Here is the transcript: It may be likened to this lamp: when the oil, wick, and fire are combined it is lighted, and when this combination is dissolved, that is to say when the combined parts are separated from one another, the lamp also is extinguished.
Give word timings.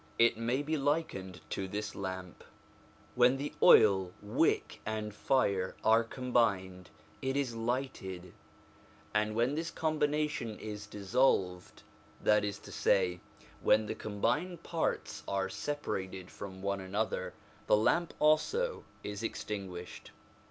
It 0.17 0.35
may 0.35 0.63
be 0.63 0.77
likened 0.77 1.41
to 1.51 1.67
this 1.67 1.93
lamp: 1.93 2.43
when 3.13 3.37
the 3.37 3.53
oil, 3.61 4.11
wick, 4.19 4.81
and 4.83 5.13
fire 5.13 5.75
are 5.83 6.03
combined 6.03 6.89
it 7.21 7.37
is 7.37 7.53
lighted, 7.53 8.33
and 9.13 9.35
when 9.35 9.53
this 9.53 9.69
combination 9.69 10.57
is 10.57 10.87
dissolved, 10.87 11.83
that 12.19 12.43
is 12.43 12.57
to 12.65 12.71
say 12.71 13.19
when 13.61 13.85
the 13.85 13.93
combined 13.93 14.63
parts 14.63 15.21
are 15.27 15.49
separated 15.49 16.31
from 16.31 16.63
one 16.63 16.81
another, 16.81 17.35
the 17.67 17.77
lamp 17.77 18.15
also 18.17 18.83
is 19.03 19.21
extinguished. 19.21 20.09